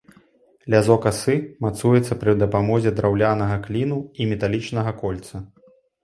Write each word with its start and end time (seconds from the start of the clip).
Лязо 0.73 0.95
касы 1.01 1.33
мацуецца 1.65 2.13
пры 2.23 2.33
дапамозе 2.43 2.93
драўлянага 2.99 3.57
кліну 3.67 3.99
і 4.25 4.27
металічнага 4.31 4.95
кольца. 5.03 5.43